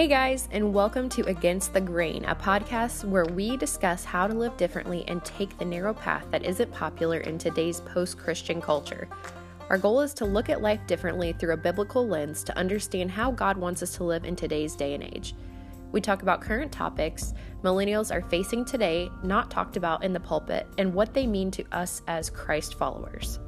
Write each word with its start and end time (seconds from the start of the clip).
Hey 0.00 0.08
guys, 0.08 0.48
and 0.50 0.72
welcome 0.72 1.10
to 1.10 1.28
Against 1.28 1.74
the 1.74 1.80
Grain, 1.82 2.24
a 2.24 2.34
podcast 2.34 3.04
where 3.04 3.26
we 3.26 3.58
discuss 3.58 4.02
how 4.02 4.26
to 4.26 4.32
live 4.32 4.56
differently 4.56 5.04
and 5.08 5.22
take 5.26 5.58
the 5.58 5.64
narrow 5.66 5.92
path 5.92 6.24
that 6.30 6.42
isn't 6.42 6.72
popular 6.72 7.18
in 7.18 7.36
today's 7.36 7.82
post 7.82 8.16
Christian 8.16 8.62
culture. 8.62 9.10
Our 9.68 9.76
goal 9.76 10.00
is 10.00 10.14
to 10.14 10.24
look 10.24 10.48
at 10.48 10.62
life 10.62 10.80
differently 10.86 11.34
through 11.34 11.52
a 11.52 11.58
biblical 11.58 12.08
lens 12.08 12.42
to 12.44 12.56
understand 12.56 13.10
how 13.10 13.30
God 13.30 13.58
wants 13.58 13.82
us 13.82 13.94
to 13.96 14.04
live 14.04 14.24
in 14.24 14.36
today's 14.36 14.74
day 14.74 14.94
and 14.94 15.04
age. 15.04 15.34
We 15.92 16.00
talk 16.00 16.22
about 16.22 16.40
current 16.40 16.72
topics 16.72 17.34
millennials 17.62 18.10
are 18.10 18.26
facing 18.30 18.64
today, 18.64 19.10
not 19.22 19.50
talked 19.50 19.76
about 19.76 20.02
in 20.02 20.14
the 20.14 20.20
pulpit, 20.20 20.66
and 20.78 20.94
what 20.94 21.12
they 21.12 21.26
mean 21.26 21.50
to 21.50 21.64
us 21.72 22.00
as 22.08 22.30
Christ 22.30 22.78
followers. 22.78 23.38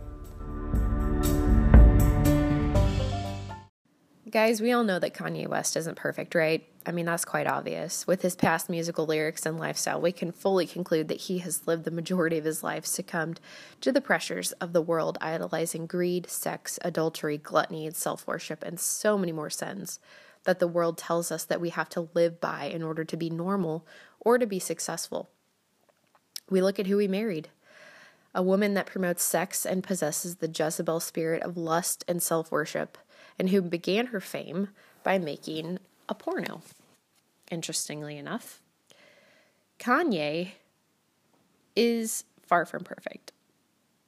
Guys, 4.33 4.63
we 4.63 4.73
all 4.73 4.83
know 4.83 4.99
that 4.99 5.13
Kanye 5.13 5.47
West 5.47 5.77
isn't 5.77 5.97
perfect, 5.97 6.35
right? 6.35 6.67
I 6.87 6.93
mean, 6.93 7.05
that's 7.05 7.27
quite 7.27 7.47
obvious. 7.47 8.07
With 8.07 8.23
his 8.23 8.35
past 8.35 8.71
musical 8.71 9.05
lyrics 9.05 9.45
and 9.45 9.59
lifestyle, 9.59 10.01
we 10.01 10.11
can 10.11 10.33
fully 10.33 10.67
conclude 10.67 11.09
that 11.09 11.21
he 11.21 11.41
has 11.41 11.67
lived 11.67 11.85
the 11.85 11.91
majority 11.91 12.39
of 12.39 12.47
his 12.47 12.63
life 12.63 12.87
succumbed 12.87 13.41
to 13.83 13.93
the 13.93 14.01
pressures 14.01 14.53
of 14.53 14.73
the 14.73 14.81
world, 14.81 15.19
idolizing 15.21 15.85
greed, 15.85 16.31
sex, 16.31 16.79
adultery, 16.81 17.37
gluttony, 17.37 17.85
and 17.87 17.95
self 17.95 18.27
worship, 18.27 18.65
and 18.65 18.81
so 18.81 19.19
many 19.19 19.33
more 19.33 19.51
sins 19.51 20.01
that 20.45 20.61
the 20.61 20.67
world 20.67 20.97
tells 20.97 21.31
us 21.31 21.45
that 21.45 21.61
we 21.61 21.69
have 21.69 21.91
to 21.91 22.09
live 22.15 22.41
by 22.41 22.65
in 22.65 22.83
order 22.83 23.05
to 23.05 23.19
be 23.19 23.29
normal 23.29 23.87
or 24.19 24.39
to 24.39 24.47
be 24.47 24.59
successful. 24.59 25.29
We 26.49 26.63
look 26.63 26.79
at 26.79 26.87
who 26.87 26.97
he 26.97 27.07
married 27.07 27.51
a 28.35 28.43
woman 28.43 28.75
that 28.75 28.87
promotes 28.87 29.23
sex 29.23 29.67
and 29.67 29.85
possesses 29.85 30.37
the 30.37 30.49
Jezebel 30.49 31.01
spirit 31.01 31.43
of 31.43 31.57
lust 31.57 32.05
and 32.09 32.23
self 32.23 32.51
worship 32.51 32.99
and 33.39 33.51
who 33.51 33.63
began 33.63 34.07
her 34.07 34.21
fame 34.21 34.69
by 35.03 35.19
making 35.19 35.79
a 36.09 36.15
porno. 36.15 36.63
Interestingly 37.51 38.17
enough, 38.17 38.61
Kanye 39.79 40.53
is 41.77 42.25
far 42.47 42.65
from 42.65 42.85
perfect, 42.85 43.33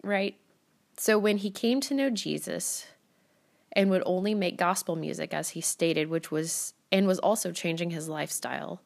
right? 0.03 0.37
So 0.97 1.19
when 1.19 1.39
he 1.39 1.51
came 1.51 1.81
to 1.83 1.95
know 1.95 2.11
Jesus 2.11 2.87
and 3.73 3.91
would 3.91 4.03
only 4.07 4.35
make 4.35 4.57
gospel 4.57 4.97
music, 4.97 5.35
as 5.35 5.51
he 5.51 5.61
stated, 5.61 6.09
which 6.09 6.31
was 6.31 6.75
and 6.93 7.09
was 7.09 7.19
also 7.19 7.51
changing 7.51 7.91
his 7.91 8.09
lifestyle. 8.09 8.81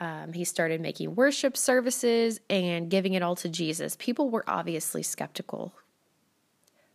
Um, 0.00 0.32
he 0.32 0.44
started 0.44 0.80
making 0.80 1.14
worship 1.14 1.56
services 1.56 2.40
and 2.50 2.90
giving 2.90 3.14
it 3.14 3.22
all 3.22 3.36
to 3.36 3.48
Jesus. 3.48 3.96
People 3.98 4.28
were 4.28 4.44
obviously 4.48 5.02
skeptical 5.02 5.72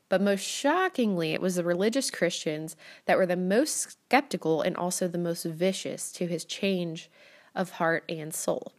but 0.10 0.22
most 0.22 0.42
shockingly, 0.42 1.34
it 1.34 1.42
was 1.42 1.56
the 1.56 1.64
religious 1.64 2.10
Christians 2.10 2.76
that 3.06 3.18
were 3.18 3.28
the 3.28 3.38
most 3.38 3.92
skeptical 3.92 4.62
and 4.64 4.76
also 4.76 5.08
the 5.08 5.20
most 5.20 5.46
vicious 5.46 6.12
to 6.14 6.26
his 6.26 6.44
change 6.44 7.10
of 7.56 7.72
heart 7.72 8.04
and 8.10 8.34
soul. 8.34 8.74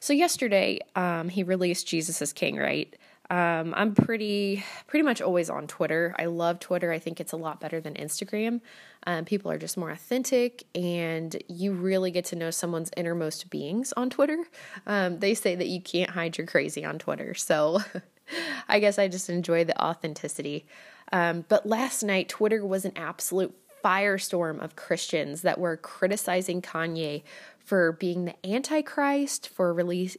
So 0.00 0.12
yesterday, 0.12 0.80
um, 0.96 1.28
he 1.28 1.42
released 1.42 1.86
Jesus 1.86 2.20
Is 2.22 2.32
King, 2.32 2.56
right? 2.56 2.94
Um, 3.34 3.74
I'm 3.76 3.96
pretty 3.96 4.62
pretty 4.86 5.02
much 5.02 5.20
always 5.20 5.50
on 5.50 5.66
Twitter. 5.66 6.14
I 6.16 6.26
love 6.26 6.60
Twitter. 6.60 6.92
I 6.92 7.00
think 7.00 7.18
it's 7.18 7.32
a 7.32 7.36
lot 7.36 7.58
better 7.58 7.80
than 7.80 7.94
Instagram. 7.94 8.60
Um, 9.08 9.24
people 9.24 9.50
are 9.50 9.58
just 9.58 9.76
more 9.76 9.90
authentic, 9.90 10.62
and 10.72 11.36
you 11.48 11.72
really 11.72 12.12
get 12.12 12.26
to 12.26 12.36
know 12.36 12.52
someone's 12.52 12.92
innermost 12.96 13.50
beings 13.50 13.92
on 13.96 14.08
Twitter. 14.08 14.44
Um, 14.86 15.18
they 15.18 15.34
say 15.34 15.56
that 15.56 15.66
you 15.66 15.80
can't 15.80 16.10
hide 16.10 16.38
your 16.38 16.46
crazy 16.46 16.84
on 16.84 17.00
Twitter, 17.00 17.34
so 17.34 17.80
I 18.68 18.78
guess 18.78 19.00
I 19.00 19.08
just 19.08 19.28
enjoy 19.28 19.64
the 19.64 19.82
authenticity. 19.82 20.64
Um, 21.10 21.44
but 21.48 21.66
last 21.66 22.04
night, 22.04 22.28
Twitter 22.28 22.64
was 22.64 22.84
an 22.84 22.92
absolute 22.94 23.52
firestorm 23.84 24.62
of 24.62 24.76
Christians 24.76 25.42
that 25.42 25.58
were 25.58 25.76
criticizing 25.76 26.62
Kanye 26.62 27.22
for 27.58 27.92
being 27.92 28.24
the 28.24 28.34
Antichrist, 28.46 29.48
for 29.48 29.72
release, 29.72 30.16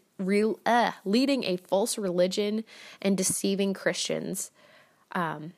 uh, 0.66 0.92
leading 1.04 1.44
a 1.44 1.58
false 1.58 1.98
religion 1.98 2.64
and 3.02 3.18
deceiving 3.18 3.74
Christians, 3.74 4.52
um, 5.14 5.54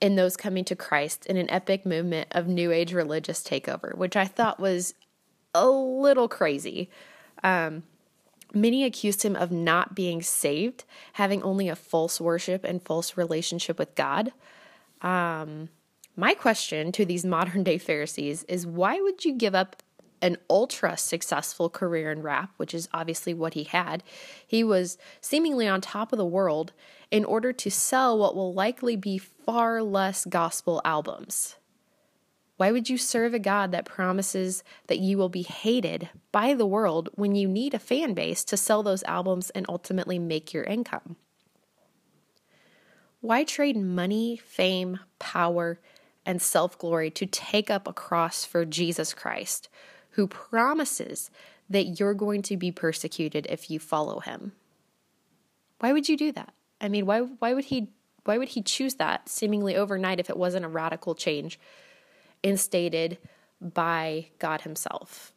and 0.00 0.16
those 0.16 0.36
coming 0.36 0.64
to 0.64 0.76
Christ 0.76 1.26
in 1.26 1.36
an 1.36 1.50
epic 1.50 1.84
movement 1.84 2.28
of 2.30 2.46
New 2.46 2.70
Age 2.70 2.92
religious 2.92 3.42
takeover, 3.42 3.96
which 3.96 4.16
I 4.16 4.26
thought 4.26 4.60
was 4.60 4.94
a 5.54 5.68
little 5.68 6.28
crazy. 6.28 6.88
Um, 7.42 7.82
Many 8.54 8.84
accused 8.84 9.22
him 9.22 9.36
of 9.36 9.52
not 9.52 9.94
being 9.94 10.22
saved, 10.22 10.84
having 11.14 11.42
only 11.42 11.68
a 11.68 11.76
false 11.76 12.20
worship 12.20 12.64
and 12.64 12.82
false 12.82 13.16
relationship 13.16 13.78
with 13.78 13.94
God. 13.94 14.32
Um, 15.02 15.68
my 16.18 16.34
question 16.34 16.90
to 16.90 17.04
these 17.04 17.24
modern 17.24 17.62
day 17.62 17.78
Pharisees 17.78 18.42
is 18.48 18.66
why 18.66 19.00
would 19.00 19.24
you 19.24 19.32
give 19.32 19.54
up 19.54 19.76
an 20.20 20.36
ultra 20.50 20.96
successful 20.96 21.70
career 21.70 22.10
in 22.10 22.22
rap, 22.22 22.50
which 22.56 22.74
is 22.74 22.88
obviously 22.92 23.32
what 23.32 23.54
he 23.54 23.62
had? 23.62 24.02
He 24.44 24.64
was 24.64 24.98
seemingly 25.20 25.68
on 25.68 25.80
top 25.80 26.12
of 26.12 26.16
the 26.16 26.26
world 26.26 26.72
in 27.12 27.24
order 27.24 27.52
to 27.52 27.70
sell 27.70 28.18
what 28.18 28.34
will 28.34 28.52
likely 28.52 28.96
be 28.96 29.16
far 29.16 29.80
less 29.80 30.24
gospel 30.24 30.82
albums. 30.84 31.54
Why 32.56 32.72
would 32.72 32.90
you 32.90 32.98
serve 32.98 33.32
a 33.32 33.38
God 33.38 33.70
that 33.70 33.84
promises 33.84 34.64
that 34.88 34.98
you 34.98 35.18
will 35.18 35.28
be 35.28 35.42
hated 35.42 36.08
by 36.32 36.52
the 36.52 36.66
world 36.66 37.10
when 37.14 37.36
you 37.36 37.46
need 37.46 37.74
a 37.74 37.78
fan 37.78 38.14
base 38.14 38.42
to 38.46 38.56
sell 38.56 38.82
those 38.82 39.04
albums 39.04 39.50
and 39.50 39.64
ultimately 39.68 40.18
make 40.18 40.52
your 40.52 40.64
income? 40.64 41.14
Why 43.20 43.44
trade 43.44 43.76
money, 43.76 44.36
fame, 44.36 44.98
power, 45.20 45.78
and 46.28 46.42
self 46.42 46.78
glory 46.78 47.10
to 47.10 47.24
take 47.26 47.70
up 47.70 47.88
a 47.88 47.92
cross 47.92 48.44
for 48.44 48.66
Jesus 48.66 49.14
Christ, 49.14 49.68
who 50.10 50.26
promises 50.26 51.30
that 51.70 51.98
you're 51.98 52.14
going 52.14 52.42
to 52.42 52.56
be 52.56 52.70
persecuted 52.70 53.46
if 53.48 53.70
you 53.70 53.78
follow 53.78 54.20
him? 54.20 54.52
Why 55.80 55.92
would 55.92 56.08
you 56.08 56.16
do 56.16 56.30
that? 56.32 56.52
I 56.80 56.88
mean, 56.88 57.06
why, 57.06 57.20
why 57.20 57.54
would 57.54 57.64
he 57.64 57.88
why 58.24 58.36
would 58.36 58.48
he 58.50 58.60
choose 58.60 58.96
that 58.96 59.26
seemingly 59.26 59.74
overnight 59.74 60.20
if 60.20 60.28
it 60.28 60.36
wasn't 60.36 60.66
a 60.66 60.68
radical 60.68 61.14
change 61.14 61.58
instated 62.42 63.16
by 63.60 64.26
God 64.38 64.62
Himself. 64.62 65.32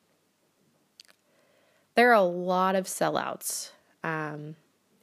There 1.96 2.09
are 2.09 2.16
a 2.16 2.22
lot 2.22 2.75
of 2.75 2.85
sellouts 2.85 3.72
um, 4.03 4.56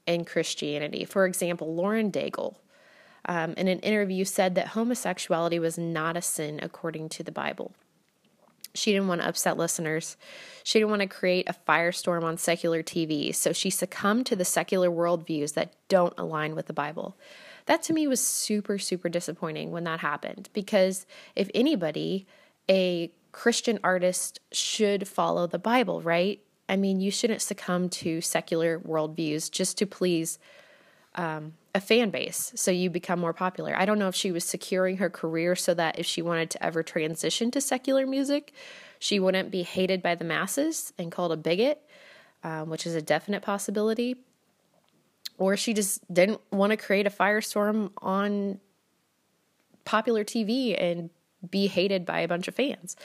in 0.07 0.25
Christianity. 0.25 1.05
For 1.05 1.25
example, 1.25 1.75
Lauren 1.75 2.11
Daigle, 2.11 2.57
um, 3.29 3.53
in 3.55 3.69
an 3.69 3.79
interview, 3.81 4.25
said 4.25 4.55
that 4.57 4.69
homosexuality 4.69 5.59
was 5.59 5.79
not 5.79 6.17
a 6.17 6.23
sin 6.23 6.59
according 6.63 7.11
to 7.11 7.23
the 7.23 7.31
Bible. 7.31 7.73
She 8.75 8.93
didn't 8.93 9.09
want 9.09 9.21
to 9.21 9.29
upset 9.29 9.57
listeners. 9.57 10.17
She 10.65 10.79
didn't 10.79 10.91
want 10.91 11.03
to 11.03 11.09
create 11.09 11.49
a 11.49 11.55
firestorm 11.69 12.25
on 12.25 12.39
secular 12.39 12.83
TV, 12.83 13.35
so 13.35 13.53
she 13.53 13.71
succumbed 13.71 14.27
to 14.27 14.37
the 14.37 14.45
secular 14.45 14.91
worldviews 14.91 15.55
that 15.55 15.75
don't 15.89 16.15
align 16.19 16.55
with 16.55 16.67
the 16.67 16.73
Bible. 16.73 17.17
That 17.67 17.83
to 17.85 17.93
me 17.93 18.09
was 18.09 18.21
super, 18.21 18.79
super 18.79 19.11
disappointing 19.11 19.73
when 19.73 19.85
that 19.85 20.01
happened 20.01 20.49
because 20.55 21.07
if 21.37 21.51
anybody, 21.55 22.27
a 22.69 23.13
Christian 23.33 23.79
artist 23.85 24.41
should 24.53 25.07
follow 25.07 25.47
the 25.47 25.59
Bible, 25.59 26.01
right? 26.01 26.41
I 26.67 26.77
mean, 26.77 27.01
you 27.01 27.11
shouldn't 27.11 27.43
succumb 27.43 27.91
to 27.91 28.21
secular 28.23 28.79
worldviews 28.81 29.51
just 29.51 29.77
to 29.79 29.87
please 29.87 30.39
um, 31.15 31.55
a 31.75 31.81
fan 31.81 32.11
base 32.11 32.53
so 32.55 32.71
you 32.71 32.91
become 32.91 33.21
more 33.21 33.33
popular. 33.33 33.77
I 33.77 33.85
don't 33.85 33.99
know 33.99 34.09
if 34.09 34.15
she 34.15 34.33
was 34.33 34.45
securing 34.45 34.97
her 34.99 35.11
career 35.11 35.55
so 35.55 35.75
that 35.75 35.99
if 35.99 36.07
she 36.07 36.23
wanted 36.23 36.51
to 36.51 36.65
ever 36.65 36.83
transition 36.83 37.51
to 37.53 37.61
secular 37.61 38.07
music, 38.07 38.53
she 38.99 39.21
wouldn't 39.21 39.51
be 39.51 39.63
hated 39.63 40.03
by 40.03 40.15
the 40.15 40.25
masses 40.25 40.93
and 40.99 41.13
called 41.13 41.33
a 41.33 41.37
bigot, 41.37 41.87
um, 42.43 42.71
which 42.71 42.87
is 42.87 42.95
a 42.95 43.03
definite 43.03 43.43
possibility 43.43 44.17
or 45.39 45.57
she 45.57 45.73
just 45.73 46.13
didn't 46.13 46.41
want 46.51 46.71
to 46.71 46.77
create 46.77 47.07
a 47.07 47.11
firestorm 47.11 47.91
on 47.99 48.61
popular 49.85 50.25
TV 50.25 50.77
and 50.79 51.11
be 51.49 51.69
hated 51.69 52.05
by 52.05 52.21
a 52.21 52.29
bunch 52.29 52.49
of 52.49 52.55
fans. 52.55 52.97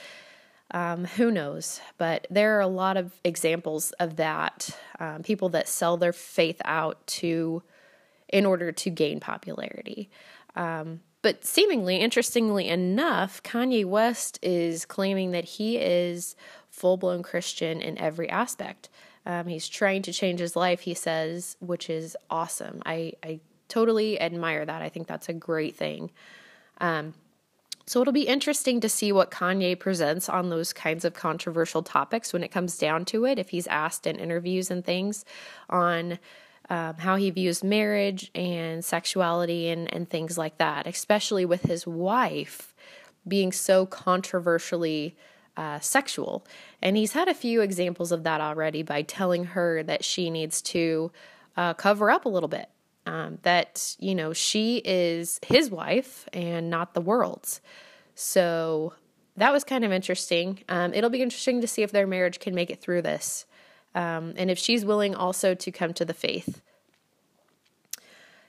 Um, 0.72 1.04
who 1.04 1.30
knows? 1.30 1.80
But 1.98 2.26
there 2.30 2.56
are 2.56 2.60
a 2.60 2.66
lot 2.66 2.96
of 2.96 3.12
examples 3.22 3.92
of 3.92 4.16
that. 4.16 4.76
Um, 4.98 5.22
people 5.22 5.48
that 5.50 5.68
sell 5.68 5.96
their 5.96 6.12
faith 6.12 6.60
out 6.64 7.06
to 7.06 7.62
in 8.28 8.46
order 8.46 8.72
to 8.72 8.90
gain 8.90 9.20
popularity. 9.20 10.10
Um, 10.56 11.00
but 11.22 11.44
seemingly, 11.44 11.96
interestingly 11.96 12.68
enough, 12.68 13.42
Kanye 13.42 13.84
West 13.84 14.38
is 14.42 14.84
claiming 14.84 15.30
that 15.30 15.44
he 15.44 15.78
is 15.78 16.36
full 16.70 16.96
blown 16.96 17.22
Christian 17.22 17.80
in 17.80 17.96
every 17.98 18.28
aspect. 18.28 18.90
Um, 19.24 19.46
he's 19.46 19.68
trying 19.68 20.02
to 20.02 20.12
change 20.12 20.38
his 20.38 20.54
life, 20.54 20.80
he 20.80 20.92
says, 20.92 21.56
which 21.60 21.88
is 21.88 22.14
awesome. 22.28 22.82
I, 22.84 23.14
I 23.22 23.40
totally 23.68 24.20
admire 24.20 24.66
that. 24.66 24.82
I 24.82 24.90
think 24.90 25.06
that's 25.06 25.30
a 25.30 25.32
great 25.32 25.76
thing. 25.76 26.10
Um, 26.78 27.14
so 27.86 28.00
it'll 28.00 28.12
be 28.12 28.26
interesting 28.26 28.80
to 28.80 28.88
see 28.88 29.12
what 29.12 29.30
Kanye 29.30 29.78
presents 29.78 30.28
on 30.28 30.48
those 30.48 30.72
kinds 30.72 31.04
of 31.04 31.14
controversial 31.14 31.82
topics 31.82 32.32
when 32.32 32.42
it 32.42 32.50
comes 32.50 32.78
down 32.78 33.04
to 33.06 33.26
it. 33.26 33.38
If 33.38 33.50
he's 33.50 33.66
asked 33.66 34.06
in 34.06 34.16
interviews 34.16 34.70
and 34.70 34.84
things 34.84 35.24
on 35.68 36.18
um, 36.70 36.96
how 36.96 37.16
he 37.16 37.30
views 37.30 37.62
marriage 37.62 38.30
and 38.34 38.84
sexuality 38.84 39.68
and, 39.68 39.92
and 39.92 40.08
things 40.08 40.38
like 40.38 40.58
that, 40.58 40.86
especially 40.86 41.44
with 41.44 41.62
his 41.62 41.86
wife 41.86 42.74
being 43.26 43.52
so 43.52 43.86
controversially 43.86 45.16
uh, 45.56 45.78
sexual. 45.80 46.46
And 46.82 46.96
he's 46.96 47.12
had 47.12 47.28
a 47.28 47.34
few 47.34 47.60
examples 47.60 48.12
of 48.12 48.24
that 48.24 48.40
already 48.40 48.82
by 48.82 49.02
telling 49.02 49.44
her 49.44 49.82
that 49.82 50.04
she 50.04 50.30
needs 50.30 50.60
to 50.62 51.12
uh, 51.56 51.74
cover 51.74 52.10
up 52.10 52.24
a 52.24 52.28
little 52.28 52.48
bit. 52.48 52.68
Um, 53.06 53.38
that, 53.42 53.96
you 53.98 54.14
know, 54.14 54.32
she 54.32 54.78
is 54.78 55.38
his 55.46 55.70
wife 55.70 56.26
and 56.32 56.70
not 56.70 56.94
the 56.94 57.02
world's. 57.02 57.60
So 58.14 58.94
that 59.36 59.52
was 59.52 59.62
kind 59.62 59.84
of 59.84 59.92
interesting. 59.92 60.60
Um, 60.70 60.94
it'll 60.94 61.10
be 61.10 61.22
interesting 61.22 61.60
to 61.60 61.66
see 61.66 61.82
if 61.82 61.92
their 61.92 62.06
marriage 62.06 62.40
can 62.40 62.54
make 62.54 62.70
it 62.70 62.80
through 62.80 63.02
this. 63.02 63.44
Um, 63.94 64.34
and 64.36 64.50
if 64.50 64.58
she's 64.58 64.84
willing 64.84 65.14
also 65.14 65.54
to 65.54 65.70
come 65.70 65.94
to 65.94 66.04
the 66.04 66.14
faith 66.14 66.60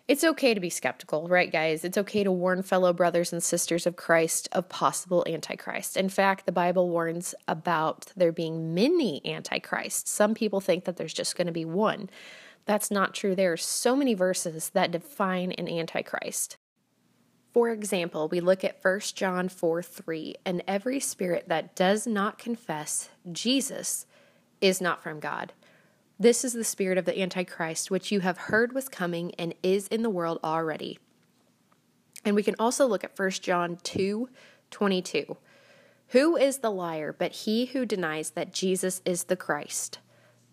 it's 0.07 0.23
okay 0.23 0.53
to 0.53 0.59
be 0.59 0.69
skeptical, 0.69 1.27
right, 1.27 1.51
guys? 1.51 1.83
It's 1.83 1.97
okay 1.97 2.23
to 2.23 2.31
warn 2.31 2.61
fellow 2.61 2.93
brothers 2.93 3.33
and 3.33 3.41
sisters 3.41 3.87
of 3.87 3.95
Christ 3.95 4.47
of 4.51 4.69
possible 4.69 5.25
antichrist. 5.27 5.97
In 5.97 6.09
fact, 6.09 6.45
the 6.45 6.51
Bible 6.51 6.89
warns 6.89 7.33
about 7.47 8.13
there 8.15 8.31
being 8.31 8.75
many 8.75 9.25
antichrists. 9.25 10.11
Some 10.11 10.35
people 10.35 10.61
think 10.61 10.85
that 10.85 10.97
there's 10.97 11.13
just 11.13 11.35
going 11.35 11.47
to 11.47 11.53
be 11.53 11.65
one. 11.65 12.09
That's 12.65 12.91
not 12.91 13.15
true. 13.15 13.33
There 13.33 13.53
are 13.53 13.57
so 13.57 13.95
many 13.95 14.13
verses 14.13 14.69
that 14.69 14.91
define 14.91 15.51
an 15.53 15.67
antichrist. 15.67 16.57
For 17.51 17.69
example, 17.69 18.27
we 18.27 18.41
look 18.41 18.63
at 18.63 18.77
1 18.83 18.99
John 19.15 19.49
4 19.49 19.81
3, 19.81 20.35
and 20.45 20.61
every 20.67 20.99
spirit 20.99 21.45
that 21.47 21.75
does 21.75 22.05
not 22.05 22.37
confess 22.37 23.09
Jesus 23.31 24.05
is 24.61 24.81
not 24.81 25.03
from 25.03 25.19
God. 25.19 25.53
This 26.17 26.45
is 26.45 26.53
the 26.53 26.63
spirit 26.63 26.97
of 26.97 27.05
the 27.05 27.19
Antichrist, 27.19 27.91
which 27.91 28.11
you 28.11 28.21
have 28.21 28.37
heard 28.37 28.73
was 28.73 28.87
coming 28.87 29.33
and 29.35 29.53
is 29.61 29.87
in 29.87 30.01
the 30.01 30.09
world 30.09 30.39
already. 30.43 30.97
And 32.23 32.35
we 32.35 32.43
can 32.43 32.55
also 32.57 32.87
look 32.87 33.03
at 33.03 33.17
1 33.17 33.31
John 33.31 33.77
2 33.83 34.29
22. 34.71 35.37
Who 36.09 36.35
is 36.35 36.59
the 36.59 36.71
liar 36.71 37.15
but 37.17 37.31
he 37.31 37.65
who 37.65 37.85
denies 37.85 38.31
that 38.31 38.53
Jesus 38.53 39.01
is 39.05 39.25
the 39.25 39.35
Christ? 39.35 39.99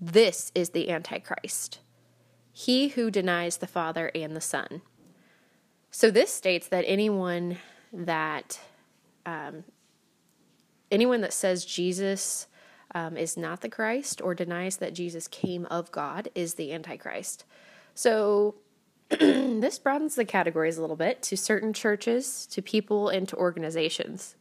This 0.01 0.51
is 0.55 0.71
the 0.71 0.91
Antichrist. 0.91 1.81
He 2.53 2.89
who 2.89 3.11
denies 3.11 3.59
the 3.59 3.67
Father 3.67 4.11
and 4.15 4.37
the 4.37 4.41
Son. 4.41 4.83
So 5.91 6.11
this 6.11 6.33
states 6.33 6.69
that 6.69 6.85
anyone 6.87 7.59
that 7.93 8.59
um, 9.25 9.65
anyone 10.91 11.21
that 11.21 11.33
says 11.33 11.65
Jesus 11.65 12.47
um, 12.95 13.17
is 13.17 13.37
not 13.37 13.61
the 13.61 13.69
Christ 13.69 14.21
or 14.21 14.35
denies 14.35 14.77
that 14.79 14.95
Jesus 14.95 15.29
came 15.29 15.67
of 15.67 15.91
God 15.93 16.29
is 16.35 16.55
the 16.55 16.73
Antichrist. 16.73 17.45
So 17.95 18.57
this 19.09 19.79
broadens 19.79 20.15
the 20.15 20.25
categories 20.25 20.79
a 20.79 20.81
little 20.81 20.97
bit 20.97 21.23
to 21.23 21.37
certain 21.37 21.73
churches, 21.73 22.47
to 22.47 22.63
people, 22.63 23.09
and 23.09 23.29
to 23.29 23.37
organizations. 23.37 24.37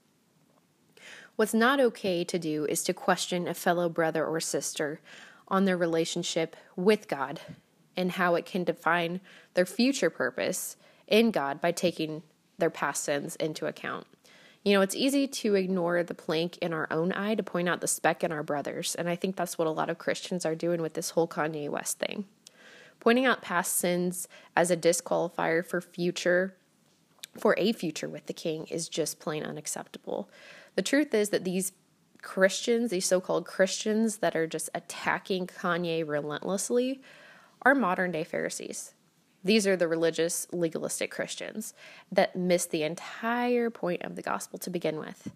What's 1.35 1.53
not 1.53 1.79
okay 1.79 2.23
to 2.23 2.39
do 2.39 2.65
is 2.65 2.83
to 2.83 2.93
question 2.93 3.47
a 3.47 3.53
fellow 3.53 3.89
brother 3.89 4.25
or 4.25 4.39
sister 4.39 5.01
on 5.47 5.65
their 5.65 5.77
relationship 5.77 6.55
with 6.75 7.07
God 7.07 7.41
and 7.97 8.13
how 8.13 8.35
it 8.35 8.45
can 8.45 8.63
define 8.63 9.19
their 9.53 9.65
future 9.65 10.09
purpose 10.09 10.77
in 11.07 11.31
God 11.31 11.59
by 11.59 11.71
taking 11.71 12.23
their 12.57 12.69
past 12.69 13.03
sins 13.03 13.35
into 13.35 13.65
account. 13.65 14.07
You 14.63 14.73
know, 14.73 14.81
it's 14.81 14.95
easy 14.95 15.27
to 15.27 15.55
ignore 15.55 16.03
the 16.03 16.13
plank 16.13 16.57
in 16.59 16.71
our 16.71 16.87
own 16.91 17.11
eye 17.13 17.35
to 17.35 17.41
point 17.41 17.67
out 17.67 17.81
the 17.81 17.87
speck 17.87 18.23
in 18.23 18.31
our 18.31 18.43
brother's. 18.43 18.93
And 18.93 19.09
I 19.09 19.15
think 19.15 19.35
that's 19.35 19.57
what 19.57 19.67
a 19.67 19.71
lot 19.71 19.89
of 19.89 19.97
Christians 19.97 20.45
are 20.45 20.55
doing 20.55 20.81
with 20.81 20.93
this 20.93 21.11
whole 21.11 21.27
Kanye 21.27 21.69
West 21.69 21.97
thing. 21.97 22.25
Pointing 22.99 23.25
out 23.25 23.41
past 23.41 23.75
sins 23.75 24.27
as 24.55 24.69
a 24.69 24.77
disqualifier 24.77 25.65
for 25.65 25.81
future 25.81 26.55
for 27.37 27.55
a 27.57 27.71
future 27.71 28.09
with 28.09 28.25
the 28.25 28.33
king 28.33 28.65
is 28.65 28.89
just 28.89 29.19
plain 29.19 29.43
unacceptable. 29.43 30.29
The 30.75 30.81
truth 30.81 31.13
is 31.13 31.29
that 31.29 31.43
these 31.43 31.71
Christians, 32.21 32.91
these 32.91 33.05
so-called 33.05 33.45
Christians 33.45 34.17
that 34.17 34.35
are 34.35 34.47
just 34.47 34.69
attacking 34.75 35.47
Kanye 35.47 36.07
relentlessly, 36.07 37.01
are 37.61 37.73
modern 37.73 38.11
day 38.11 38.23
Pharisees. 38.23 38.93
These 39.43 39.65
are 39.65 39.75
the 39.75 39.87
religious, 39.87 40.47
legalistic 40.51 41.09
Christians 41.11 41.73
that 42.11 42.35
miss 42.35 42.65
the 42.65 42.83
entire 42.83 43.69
point 43.69 44.03
of 44.03 44.15
the 44.15 44.21
gospel 44.21 44.59
to 44.59 44.69
begin 44.69 44.97
with. 44.97 45.31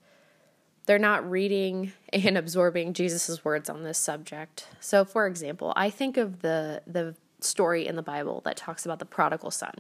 They're 0.86 1.00
not 1.00 1.30
reading 1.30 1.94
and 2.14 2.38
absorbing 2.38 2.94
Jesus' 2.94 3.44
words 3.44 3.70
on 3.70 3.84
this 3.84 3.98
subject. 3.98 4.68
So, 4.80 5.04
for 5.04 5.26
example, 5.26 5.74
I 5.76 5.90
think 5.90 6.18
of 6.18 6.42
the, 6.42 6.82
the 6.86 7.16
story 7.40 7.88
in 7.88 7.96
the 7.96 8.04
Bible 8.04 8.42
that 8.46 8.58
talks 8.58 8.86
about 8.86 9.00
the 9.00 9.06
prodigal 9.06 9.52
son. 9.52 9.74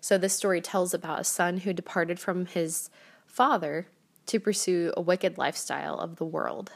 So, 0.00 0.16
this 0.16 0.34
story 0.34 0.60
tells 0.60 0.94
about 0.94 1.20
a 1.20 1.24
son 1.24 1.58
who 1.58 1.72
departed 1.72 2.18
from 2.18 2.46
his 2.46 2.88
father 3.26 3.86
to 4.26 4.40
pursue 4.40 4.92
a 4.96 5.02
wicked 5.02 5.36
lifestyle 5.36 5.98
of 5.98 6.16
the 6.16 6.24
world, 6.24 6.72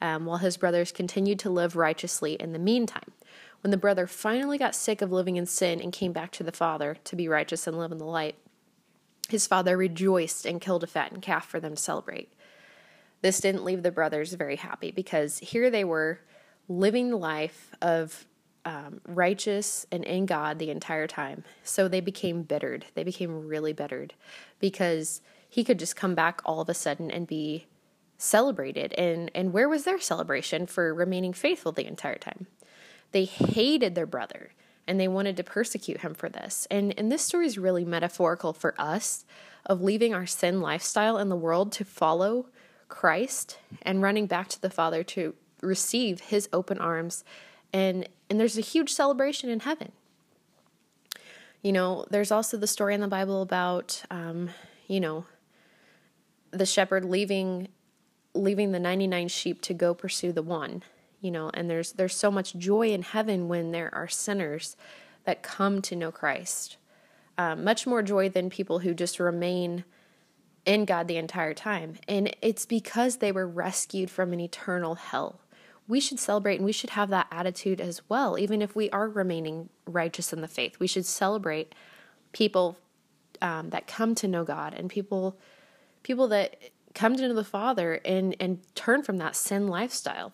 um, 0.00 0.26
while 0.26 0.38
his 0.38 0.56
brothers 0.56 0.92
continued 0.92 1.38
to 1.40 1.50
live 1.50 1.76
righteously 1.76 2.34
in 2.34 2.52
the 2.52 2.58
meantime. 2.58 3.12
When 3.62 3.70
the 3.70 3.76
brother 3.76 4.06
finally 4.06 4.58
got 4.58 4.74
sick 4.74 5.02
of 5.02 5.10
living 5.10 5.36
in 5.36 5.46
sin 5.46 5.80
and 5.80 5.92
came 5.92 6.12
back 6.12 6.30
to 6.32 6.44
the 6.44 6.52
father 6.52 6.96
to 7.04 7.16
be 7.16 7.28
righteous 7.28 7.66
and 7.66 7.76
live 7.76 7.92
in 7.92 7.98
the 7.98 8.04
light, 8.04 8.36
his 9.28 9.46
father 9.46 9.76
rejoiced 9.76 10.46
and 10.46 10.60
killed 10.60 10.84
a 10.84 10.86
fattened 10.86 11.22
calf 11.22 11.46
for 11.46 11.60
them 11.60 11.74
to 11.74 11.82
celebrate. 11.82 12.32
This 13.20 13.40
didn't 13.40 13.64
leave 13.64 13.82
the 13.82 13.90
brothers 13.90 14.32
very 14.34 14.56
happy 14.56 14.90
because 14.90 15.38
here 15.38 15.70
they 15.70 15.84
were 15.84 16.20
living 16.68 17.10
the 17.10 17.16
life 17.16 17.74
of 17.82 18.26
um, 18.64 19.00
righteous 19.06 19.86
and 19.90 20.04
in 20.04 20.26
God 20.26 20.58
the 20.58 20.70
entire 20.70 21.06
time. 21.06 21.42
So 21.64 21.88
they 21.88 22.00
became 22.00 22.42
bittered. 22.42 22.86
They 22.94 23.04
became 23.04 23.48
really 23.48 23.72
bittered 23.72 24.14
because 24.60 25.20
he 25.48 25.64
could 25.64 25.78
just 25.78 25.96
come 25.96 26.14
back 26.14 26.40
all 26.44 26.60
of 26.60 26.68
a 26.68 26.74
sudden 26.74 27.10
and 27.10 27.26
be 27.26 27.66
celebrated. 28.18 28.92
And, 28.98 29.30
and 29.34 29.52
where 29.52 29.68
was 29.68 29.84
their 29.84 30.00
celebration 30.00 30.66
for 30.66 30.92
remaining 30.92 31.32
faithful 31.32 31.72
the 31.72 31.86
entire 31.86 32.18
time? 32.18 32.48
They 33.12 33.24
hated 33.24 33.94
their 33.94 34.06
brother 34.06 34.50
and 34.86 34.98
they 34.98 35.08
wanted 35.08 35.36
to 35.36 35.44
persecute 35.44 36.00
him 36.00 36.14
for 36.14 36.28
this. 36.28 36.66
And, 36.70 36.92
and 36.98 37.10
this 37.10 37.22
story 37.22 37.46
is 37.46 37.58
really 37.58 37.84
metaphorical 37.84 38.52
for 38.52 38.74
us 38.78 39.24
of 39.64 39.82
leaving 39.82 40.14
our 40.14 40.26
sin 40.26 40.60
lifestyle 40.60 41.18
in 41.18 41.28
the 41.28 41.36
world 41.36 41.72
to 41.72 41.84
follow 41.84 42.46
Christ 42.88 43.58
and 43.82 44.02
running 44.02 44.26
back 44.26 44.48
to 44.48 44.60
the 44.60 44.70
Father 44.70 45.04
to 45.04 45.34
receive 45.62 46.20
his 46.20 46.48
open 46.52 46.78
arms. 46.78 47.22
And, 47.72 48.08
and 48.28 48.40
there's 48.40 48.58
a 48.58 48.62
huge 48.62 48.92
celebration 48.92 49.50
in 49.50 49.60
heaven. 49.60 49.92
You 51.62 51.72
know, 51.72 52.06
there's 52.10 52.32
also 52.32 52.56
the 52.56 52.66
story 52.66 52.94
in 52.94 53.00
the 53.00 53.08
Bible 53.08 53.42
about, 53.42 54.02
um, 54.10 54.50
you 54.86 55.00
know, 55.00 55.26
the 56.50 56.64
shepherd 56.64 57.04
leaving 57.04 57.68
leaving 58.38 58.72
the 58.72 58.80
99 58.80 59.28
sheep 59.28 59.60
to 59.62 59.74
go 59.74 59.94
pursue 59.94 60.32
the 60.32 60.42
one 60.42 60.82
you 61.20 61.30
know 61.30 61.50
and 61.54 61.68
there's 61.68 61.92
there's 61.92 62.16
so 62.16 62.30
much 62.30 62.56
joy 62.56 62.88
in 62.88 63.02
heaven 63.02 63.48
when 63.48 63.72
there 63.72 63.92
are 63.94 64.08
sinners 64.08 64.76
that 65.28 65.42
come 65.42 65.82
to 65.82 65.94
know 65.94 66.10
christ. 66.10 66.78
Um, 67.36 67.62
much 67.62 67.86
more 67.86 68.02
joy 68.02 68.30
than 68.30 68.48
people 68.48 68.78
who 68.78 68.94
just 68.94 69.20
remain 69.20 69.84
in 70.64 70.86
god 70.86 71.06
the 71.06 71.18
entire 71.18 71.52
time. 71.52 71.96
And 72.08 72.34
it's 72.40 72.64
because 72.64 73.18
they 73.18 73.30
were 73.30 73.46
rescued 73.46 74.10
from 74.10 74.32
an 74.32 74.40
eternal 74.40 74.94
hell. 74.94 75.40
We 75.86 76.00
should 76.00 76.18
celebrate 76.18 76.56
and 76.56 76.64
we 76.64 76.72
should 76.72 76.90
have 76.90 77.10
that 77.10 77.26
attitude 77.30 77.78
as 77.78 78.00
well 78.08 78.38
even 78.38 78.62
if 78.62 78.74
we 78.74 78.88
are 78.88 79.06
remaining 79.06 79.68
righteous 79.86 80.32
in 80.32 80.40
the 80.40 80.48
faith. 80.48 80.80
We 80.80 80.86
should 80.86 81.04
celebrate 81.04 81.74
people 82.32 82.78
um, 83.42 83.68
that 83.68 83.86
come 83.86 84.14
to 84.14 84.28
know 84.28 84.44
god 84.44 84.72
and 84.72 84.88
people 84.88 85.36
people 86.02 86.28
that 86.28 86.58
come 86.94 87.16
to 87.16 87.28
know 87.28 87.34
the 87.34 87.44
father 87.44 88.00
and 88.04 88.34
and 88.40 88.60
turn 88.74 89.02
from 89.02 89.18
that 89.18 89.36
sin 89.36 89.68
lifestyle 89.68 90.32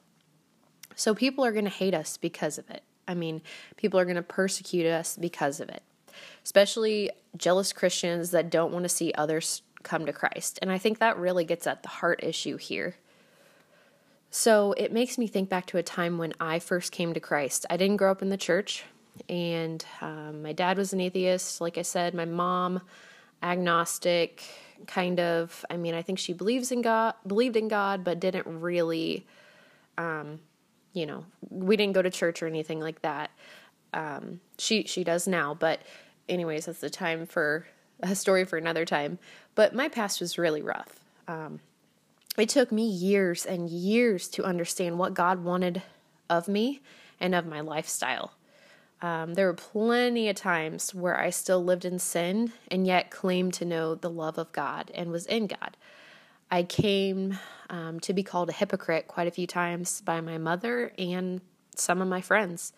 so 0.94 1.14
people 1.14 1.44
are 1.44 1.52
going 1.52 1.64
to 1.64 1.70
hate 1.70 1.94
us 1.94 2.16
because 2.16 2.58
of 2.58 2.70
it. 2.70 2.82
I 3.06 3.14
mean, 3.14 3.42
people 3.76 3.98
are 4.00 4.04
going 4.04 4.16
to 4.16 4.22
persecute 4.22 4.86
us 4.86 5.16
because 5.16 5.60
of 5.60 5.68
it, 5.68 5.82
especially 6.44 7.10
jealous 7.36 7.72
Christians 7.72 8.30
that 8.30 8.50
don't 8.50 8.72
want 8.72 8.84
to 8.84 8.88
see 8.88 9.12
others 9.14 9.62
come 9.82 10.06
to 10.06 10.12
Christ. 10.12 10.58
And 10.62 10.70
I 10.70 10.78
think 10.78 10.98
that 10.98 11.18
really 11.18 11.44
gets 11.44 11.66
at 11.66 11.82
the 11.82 11.88
heart 11.88 12.20
issue 12.22 12.56
here. 12.56 12.96
So 14.30 14.72
it 14.72 14.92
makes 14.92 15.18
me 15.18 15.26
think 15.26 15.48
back 15.48 15.66
to 15.66 15.78
a 15.78 15.82
time 15.82 16.18
when 16.18 16.32
I 16.40 16.58
first 16.58 16.92
came 16.92 17.12
to 17.14 17.20
Christ. 17.20 17.66
I 17.68 17.76
didn't 17.76 17.98
grow 17.98 18.10
up 18.10 18.22
in 18.22 18.30
the 18.30 18.36
church, 18.36 18.84
and 19.28 19.84
um, 20.00 20.42
my 20.42 20.52
dad 20.52 20.76
was 20.76 20.92
an 20.92 21.00
atheist. 21.00 21.60
Like 21.60 21.78
I 21.78 21.82
said, 21.82 22.14
my 22.14 22.24
mom, 22.24 22.80
agnostic, 23.42 24.42
kind 24.86 25.20
of. 25.20 25.64
I 25.70 25.76
mean, 25.76 25.94
I 25.94 26.02
think 26.02 26.18
she 26.18 26.32
believes 26.32 26.72
in 26.72 26.82
God, 26.82 27.14
believed 27.26 27.56
in 27.56 27.68
God, 27.68 28.04
but 28.04 28.20
didn't 28.20 28.46
really. 28.46 29.26
Um, 29.96 30.40
you 30.92 31.06
know, 31.06 31.24
we 31.50 31.76
didn't 31.76 31.94
go 31.94 32.02
to 32.02 32.10
church 32.10 32.42
or 32.42 32.46
anything 32.46 32.80
like 32.80 33.02
that. 33.02 33.30
Um, 33.92 34.40
she 34.58 34.84
she 34.84 35.04
does 35.04 35.26
now, 35.26 35.54
but 35.54 35.80
anyways, 36.28 36.66
that's 36.66 36.80
the 36.80 36.90
time 36.90 37.26
for 37.26 37.66
a 38.00 38.14
story 38.14 38.44
for 38.44 38.56
another 38.56 38.84
time. 38.84 39.18
But 39.54 39.74
my 39.74 39.88
past 39.88 40.20
was 40.20 40.38
really 40.38 40.62
rough. 40.62 41.00
Um, 41.28 41.60
it 42.36 42.48
took 42.48 42.72
me 42.72 42.86
years 42.86 43.46
and 43.46 43.70
years 43.70 44.28
to 44.30 44.44
understand 44.44 44.98
what 44.98 45.14
God 45.14 45.44
wanted 45.44 45.82
of 46.28 46.48
me 46.48 46.80
and 47.20 47.34
of 47.34 47.46
my 47.46 47.60
lifestyle. 47.60 48.32
Um, 49.04 49.34
there 49.34 49.48
were 49.48 49.52
plenty 49.52 50.30
of 50.30 50.36
times 50.36 50.94
where 50.94 51.20
I 51.20 51.28
still 51.28 51.62
lived 51.62 51.84
in 51.84 51.98
sin 51.98 52.54
and 52.70 52.86
yet 52.86 53.10
claimed 53.10 53.52
to 53.54 53.66
know 53.66 53.94
the 53.94 54.08
love 54.08 54.38
of 54.38 54.50
God 54.52 54.90
and 54.94 55.10
was 55.10 55.26
in 55.26 55.46
God. 55.46 55.76
I 56.50 56.62
came 56.62 57.38
um, 57.68 58.00
to 58.00 58.14
be 58.14 58.22
called 58.22 58.48
a 58.48 58.54
hypocrite 58.54 59.06
quite 59.06 59.28
a 59.28 59.30
few 59.30 59.46
times 59.46 60.00
by 60.00 60.22
my 60.22 60.38
mother 60.38 60.90
and 60.96 61.42
some 61.76 62.00
of 62.00 62.08
my 62.08 62.22
friends. 62.22 62.72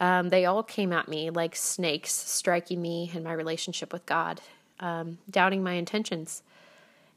Um, 0.00 0.30
they 0.30 0.44
all 0.44 0.64
came 0.64 0.92
at 0.92 1.06
me 1.06 1.30
like 1.30 1.54
snakes, 1.54 2.12
striking 2.12 2.82
me 2.82 3.12
in 3.14 3.22
my 3.22 3.32
relationship 3.32 3.92
with 3.92 4.04
God, 4.06 4.40
um, 4.80 5.18
doubting 5.30 5.62
my 5.62 5.74
intentions. 5.74 6.42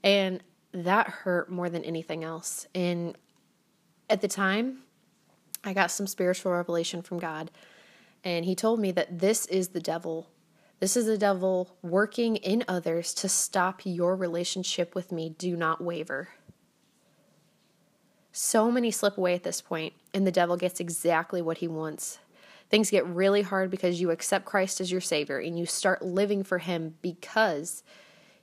And 0.04 0.44
that 0.74 1.08
hurt 1.08 1.50
more 1.50 1.72
than 1.72 1.84
anything 1.84 2.24
else. 2.24 2.68
And 2.76 3.18
at 4.12 4.22
the 4.22 4.28
time, 4.28 4.84
I 5.64 5.74
got 5.74 5.90
some 5.90 6.06
spiritual 6.06 6.52
revelation 6.52 7.02
from 7.02 7.18
God. 7.18 7.50
And 8.24 8.46
He 8.46 8.56
told 8.56 8.80
me 8.80 8.92
that 8.92 9.20
this 9.20 9.46
is 9.48 9.70
the 9.70 9.80
devil. 9.80 10.30
This 10.80 10.98
is 10.98 11.06
the 11.06 11.18
devil 11.18 11.78
working 11.82 12.38
in 12.38 12.64
others 12.68 13.14
to 13.16 13.30
stop 13.30 13.82
your 13.84 14.16
relationship 14.16 14.96
with 14.96 15.12
me. 15.12 15.30
Do 15.30 15.56
not 15.56 15.82
waver. 15.82 16.30
So 18.32 18.72
many 18.72 18.90
slip 18.92 19.18
away 19.18 19.36
at 19.36 19.44
this 19.44 19.62
point, 19.62 19.94
and 20.14 20.26
the 20.26 20.32
devil 20.32 20.58
gets 20.58 20.80
exactly 20.80 21.42
what 21.42 21.60
he 21.60 21.68
wants. 21.68 22.20
Things 22.74 22.90
get 22.90 23.06
really 23.06 23.44
hard 23.44 23.70
because 23.70 24.02
you 24.02 24.10
accept 24.10 24.46
Christ 24.46 24.82
as 24.82 24.92
your 24.92 25.00
Savior 25.00 25.38
and 25.38 25.60
you 25.60 25.68
start 25.68 26.02
living 26.02 26.44
for 26.44 26.58
Him 26.58 26.96
because 27.04 27.84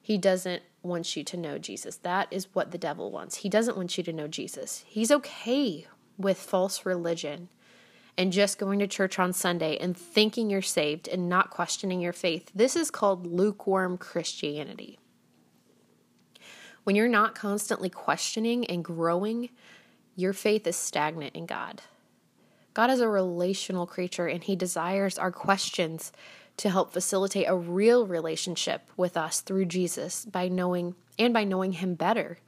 He 0.00 0.18
doesn't 0.18 0.62
want 0.84 1.16
you 1.16 1.24
to 1.24 1.36
know 1.36 1.58
Jesus. 1.58 1.96
That 1.96 2.28
is 2.30 2.46
what 2.52 2.70
the 2.70 2.78
devil 2.78 3.10
wants. 3.10 3.38
He 3.38 3.48
doesn't 3.48 3.76
want 3.76 3.98
you 3.98 4.04
to 4.04 4.12
know 4.12 4.28
Jesus. 4.28 4.84
He's 4.86 5.10
okay 5.10 5.88
with 6.16 6.38
false 6.38 6.86
religion 6.86 7.48
and 8.16 8.32
just 8.32 8.58
going 8.58 8.78
to 8.78 8.86
church 8.86 9.18
on 9.18 9.32
Sunday 9.32 9.76
and 9.78 9.96
thinking 9.96 10.50
you're 10.50 10.62
saved 10.62 11.08
and 11.08 11.28
not 11.28 11.50
questioning 11.50 12.00
your 12.00 12.12
faith. 12.12 12.50
This 12.54 12.76
is 12.76 12.90
called 12.90 13.26
lukewarm 13.26 13.98
Christianity. 13.98 14.98
When 16.84 16.96
you're 16.96 17.08
not 17.08 17.34
constantly 17.34 17.90
questioning 17.90 18.66
and 18.66 18.84
growing, 18.84 19.50
your 20.16 20.32
faith 20.32 20.66
is 20.66 20.76
stagnant 20.76 21.34
in 21.34 21.46
God. 21.46 21.82
God 22.74 22.90
is 22.90 23.00
a 23.00 23.08
relational 23.08 23.86
creature 23.86 24.26
and 24.26 24.42
he 24.42 24.56
desires 24.56 25.18
our 25.18 25.32
questions 25.32 26.12
to 26.56 26.70
help 26.70 26.92
facilitate 26.92 27.46
a 27.48 27.56
real 27.56 28.06
relationship 28.06 28.82
with 28.96 29.16
us 29.16 29.40
through 29.40 29.64
Jesus 29.64 30.24
by 30.24 30.48
knowing 30.48 30.94
and 31.18 31.32
by 31.32 31.44
knowing 31.44 31.72
him 31.72 31.94
better. 31.94 32.38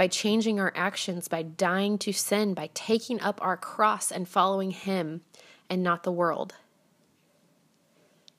By 0.00 0.08
changing 0.08 0.58
our 0.58 0.72
actions, 0.74 1.28
by 1.28 1.42
dying 1.42 1.98
to 1.98 2.12
sin, 2.14 2.54
by 2.54 2.70
taking 2.72 3.20
up 3.20 3.38
our 3.42 3.58
cross 3.58 4.10
and 4.10 4.26
following 4.26 4.70
him 4.70 5.20
and 5.68 5.82
not 5.82 6.04
the 6.04 6.10
world. 6.10 6.54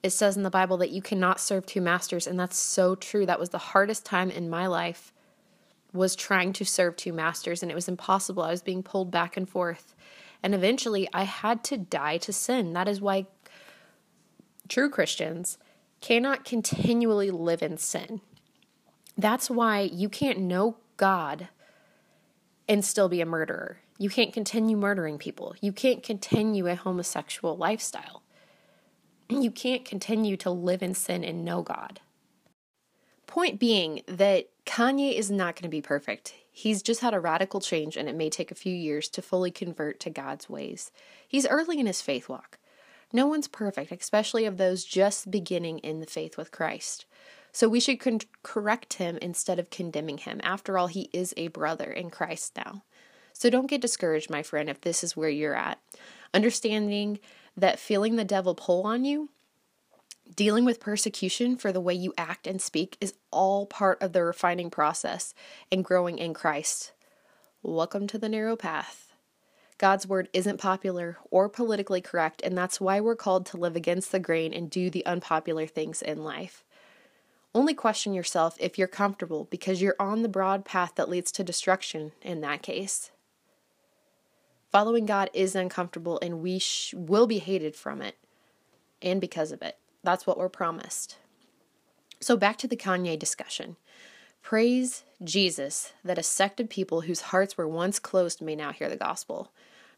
It 0.02 0.10
says 0.10 0.36
in 0.36 0.42
the 0.42 0.50
Bible 0.50 0.78
that 0.78 0.90
you 0.90 1.04
cannot 1.04 1.40
serve 1.40 1.68
two 1.68 1.80
masters 1.80 2.26
and 2.26 2.40
that's 2.40 2.58
so 2.58 2.96
true. 2.96 3.28
That 3.28 3.40
was 3.40 3.50
the 3.50 3.60
hardest 3.60 4.08
time 4.08 4.32
in 4.32 4.50
my 4.50 4.66
life 4.66 5.14
was 5.94 6.16
trying 6.16 6.52
to 6.54 6.66
serve 6.66 6.96
two 6.96 7.14
masters 7.14 7.62
and 7.62 7.72
it 7.72 7.76
was 7.76 7.88
impossible. 7.88 8.42
I 8.42 8.50
was 8.50 8.64
being 8.64 8.82
pulled 8.82 9.12
back 9.12 9.38
and 9.38 9.48
forth 9.48 9.94
and 10.42 10.56
eventually 10.56 11.08
I 11.14 11.26
had 11.26 11.64
to 11.66 11.78
die 11.78 12.18
to 12.18 12.34
sin. 12.34 12.74
That 12.74 12.88
is 12.88 13.02
why 13.02 13.28
true 14.68 14.90
Christians 14.90 15.60
cannot 16.00 16.44
continually 16.44 17.30
live 17.30 17.62
in 17.62 17.78
sin. 17.78 18.22
That's 19.16 19.48
why 19.48 19.82
you 19.82 20.10
can't 20.10 20.40
know 20.40 20.78
God 21.02 21.48
and 22.70 22.86
still 22.86 23.10
be 23.10 23.22
a 23.22 23.26
murderer. 23.26 23.80
You 23.98 24.12
can't 24.12 24.32
continue 24.32 24.78
murdering 24.78 25.18
people. 25.18 25.56
You 25.60 25.72
can't 25.72 26.04
continue 26.04 26.68
a 26.68 26.76
homosexual 26.76 27.58
lifestyle. 27.58 28.22
You 29.28 29.50
can't 29.50 29.84
continue 29.84 30.38
to 30.38 30.52
live 30.52 30.84
in 30.84 30.94
sin 30.94 31.24
and 31.24 31.44
know 31.44 31.64
God. 31.64 32.02
Point 33.26 33.60
being 33.60 34.04
that 34.08 34.50
Kanye 34.68 35.18
is 35.18 35.32
not 35.32 35.56
going 35.56 35.64
to 35.64 35.70
be 35.70 35.82
perfect. 35.82 36.36
He's 36.52 36.84
just 36.84 37.02
had 37.02 37.16
a 37.16 37.20
radical 37.20 37.62
change, 37.62 37.98
and 37.98 38.08
it 38.08 38.16
may 38.16 38.30
take 38.30 38.52
a 38.52 38.56
few 38.56 38.76
years 38.76 39.10
to 39.10 39.24
fully 39.24 39.50
convert 39.50 40.00
to 40.02 40.12
God's 40.12 40.48
ways. 40.48 40.92
He's 41.28 41.48
early 41.48 41.80
in 41.80 41.88
his 41.88 42.02
faith 42.02 42.30
walk. 42.30 42.60
No 43.12 43.26
one's 43.26 43.48
perfect, 43.48 43.92
especially 43.92 44.46
of 44.46 44.58
those 44.58 44.86
just 44.86 45.32
beginning 45.32 45.80
in 45.80 46.00
the 46.00 46.06
faith 46.06 46.38
with 46.38 46.52
Christ. 46.52 47.06
So 47.52 47.68
we 47.68 47.80
should 47.80 48.00
con- 48.00 48.20
correct 48.44 48.94
him 48.94 49.18
instead 49.22 49.60
of 49.60 49.70
condemning 49.70 50.20
him. 50.20 50.40
After 50.44 50.78
all, 50.78 50.88
he 50.88 51.10
is 51.14 51.34
a 51.36 51.50
brother 51.50 51.92
in 51.92 52.10
Christ 52.10 52.54
now. 52.56 52.84
So 53.34 53.50
don't 53.50 53.68
get 53.68 53.82
discouraged, 53.82 54.30
my 54.30 54.44
friend, 54.44 54.70
if 54.70 54.82
this 54.82 55.04
is 55.04 55.18
where 55.18 55.30
you're 55.30 55.56
at. 55.56 55.80
Understanding 56.34 57.20
that 57.58 57.80
feeling 57.80 58.16
the 58.16 58.24
devil 58.24 58.56
pull 58.56 58.84
on 58.84 59.04
you 59.04 59.30
Dealing 60.36 60.64
with 60.64 60.80
persecution 60.80 61.58
for 61.58 61.74
the 61.74 61.82
way 61.82 61.94
you 61.94 62.14
act 62.18 62.48
and 62.48 62.62
speak 62.62 62.96
is 63.02 63.16
all 63.32 63.66
part 63.66 64.02
of 64.02 64.14
the 64.14 64.24
refining 64.24 64.70
process 64.70 65.34
and 65.70 65.84
growing 65.84 66.18
in 66.18 66.34
Christ. 66.34 66.94
Welcome 67.62 68.08
to 68.08 68.18
the 68.18 68.30
narrow 68.30 68.56
path. 68.56 69.12
God's 69.78 70.08
word 70.08 70.30
isn't 70.32 70.58
popular 70.58 71.18
or 71.32 71.50
politically 71.50 72.00
correct, 72.00 72.42
and 72.46 72.58
that's 72.58 72.80
why 72.80 73.02
we're 73.02 73.16
called 73.16 73.46
to 73.48 73.58
live 73.58 73.76
against 73.76 74.14
the 74.14 74.20
grain 74.20 74.54
and 74.54 74.70
do 74.70 74.90
the 74.90 75.06
unpopular 75.06 75.68
things 75.68 76.02
in 76.02 76.24
life. 76.24 76.64
Only 77.54 77.74
question 77.74 78.14
yourself 78.14 78.56
if 78.60 78.78
you're 78.78 78.88
comfortable 78.88 79.48
because 79.52 79.82
you're 79.82 79.96
on 80.00 80.22
the 80.22 80.30
broad 80.30 80.64
path 80.64 80.94
that 80.96 81.10
leads 81.10 81.32
to 81.34 81.44
destruction 81.44 82.14
in 82.22 82.40
that 82.42 82.62
case. 82.62 83.12
Following 84.72 85.06
God 85.06 85.30
is 85.34 85.54
uncomfortable, 85.54 86.18
and 86.22 86.42
we 86.42 86.60
sh- 86.60 86.94
will 86.96 87.28
be 87.28 87.40
hated 87.40 87.76
from 87.76 88.02
it 88.02 88.16
and 89.02 89.20
because 89.20 89.52
of 89.52 89.62
it. 89.62 89.78
That's 90.02 90.26
what 90.26 90.38
we're 90.38 90.48
promised. 90.48 91.18
So, 92.22 92.38
back 92.38 92.58
to 92.60 92.68
the 92.68 92.78
Kanye 92.78 93.20
discussion. 93.20 93.76
Praise 94.42 95.04
Jesus 95.22 95.92
that 96.06 96.18
a 96.18 96.24
sect 96.24 96.62
of 96.62 96.70
people 96.70 97.02
whose 97.02 97.22
hearts 97.22 97.58
were 97.58 97.68
once 97.68 98.00
closed 98.00 98.42
may 98.42 98.56
now 98.56 98.72
hear 98.72 98.88
the 98.88 98.96
gospel. 98.96 99.52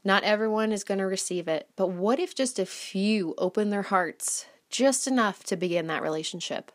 Not 0.04 0.24
everyone 0.24 0.72
is 0.72 0.84
going 0.84 0.98
to 0.98 1.06
receive 1.06 1.48
it, 1.48 1.70
but 1.76 1.92
what 1.92 2.20
if 2.20 2.34
just 2.34 2.58
a 2.58 2.66
few 2.66 3.36
open 3.38 3.70
their 3.70 3.84
hearts 3.84 4.48
just 4.70 5.08
enough 5.08 5.44
to 5.46 5.56
begin 5.56 5.88
that 5.88 6.02
relationship? 6.02 6.72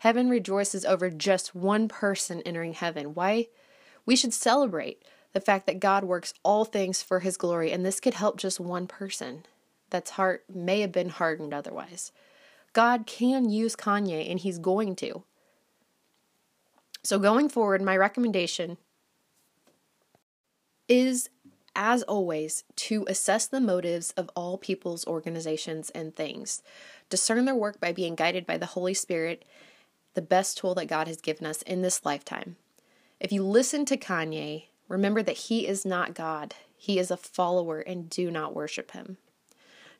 Heaven 0.00 0.30
rejoices 0.30 0.86
over 0.86 1.10
just 1.10 1.54
one 1.54 1.86
person 1.86 2.40
entering 2.46 2.72
heaven. 2.72 3.14
Why? 3.14 3.48
We 4.06 4.16
should 4.16 4.32
celebrate 4.32 5.02
the 5.34 5.42
fact 5.42 5.66
that 5.66 5.78
God 5.78 6.04
works 6.04 6.32
all 6.42 6.64
things 6.64 7.02
for 7.02 7.20
his 7.20 7.36
glory, 7.36 7.70
and 7.70 7.84
this 7.84 8.00
could 8.00 8.14
help 8.14 8.38
just 8.38 8.58
one 8.58 8.86
person 8.86 9.44
that's 9.90 10.12
heart 10.12 10.44
may 10.52 10.80
have 10.80 10.90
been 10.90 11.10
hardened 11.10 11.52
otherwise. 11.52 12.12
God 12.72 13.06
can 13.06 13.50
use 13.50 13.76
Kanye 13.76 14.30
and 14.30 14.40
he's 14.40 14.58
going 14.58 14.96
to. 14.96 15.22
So, 17.02 17.18
going 17.18 17.50
forward, 17.50 17.82
my 17.82 17.96
recommendation 17.96 18.78
is, 20.88 21.28
as 21.76 22.02
always, 22.04 22.64
to 22.76 23.04
assess 23.06 23.46
the 23.46 23.60
motives 23.60 24.12
of 24.12 24.30
all 24.34 24.56
people's 24.56 25.06
organizations 25.06 25.90
and 25.90 26.16
things. 26.16 26.62
Discern 27.10 27.44
their 27.44 27.54
work 27.54 27.80
by 27.80 27.92
being 27.92 28.14
guided 28.14 28.46
by 28.46 28.56
the 28.56 28.66
Holy 28.66 28.94
Spirit, 28.94 29.44
the 30.14 30.22
best 30.22 30.58
tool 30.58 30.74
that 30.74 30.86
God 30.86 31.06
has 31.06 31.20
given 31.20 31.46
us 31.46 31.62
in 31.62 31.82
this 31.82 32.04
lifetime. 32.04 32.56
If 33.20 33.32
you 33.32 33.42
listen 33.42 33.84
to 33.86 33.96
Kanye, 33.96 34.64
remember 34.88 35.22
that 35.22 35.36
he 35.36 35.66
is 35.66 35.84
not 35.84 36.14
God, 36.14 36.54
he 36.76 36.98
is 36.98 37.10
a 37.10 37.16
follower, 37.16 37.80
and 37.80 38.08
do 38.08 38.30
not 38.30 38.54
worship 38.54 38.92
him. 38.92 39.18